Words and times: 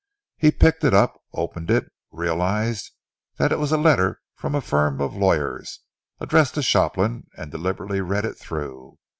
He 0.37 0.49
picked 0.49 0.83
it 0.83 0.95
up, 0.95 1.21
opened 1.31 1.69
it, 1.69 1.85
realised 2.09 2.89
that 3.37 3.51
it 3.51 3.59
was 3.59 3.71
a 3.71 3.77
letter 3.77 4.19
from 4.35 4.55
a 4.55 4.59
firm 4.61 4.99
of 4.99 5.15
lawyers, 5.15 5.81
addressed 6.19 6.55
to 6.55 6.63
Shopland, 6.63 7.27
and 7.37 7.51
deliberately 7.51 8.01
read 8.01 8.25
it 8.25 8.33
through. 8.39 8.97